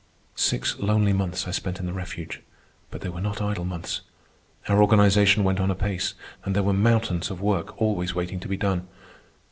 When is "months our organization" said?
3.65-5.43